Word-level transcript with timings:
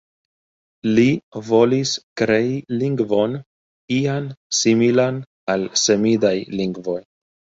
Li 0.99 1.03
volis 1.49 1.91
krei 2.21 2.47
lingvon 2.83 3.35
ian 3.99 4.31
similan 4.61 5.19
al 5.57 5.67
semidaj 5.83 6.35
lingvoj. 6.61 6.99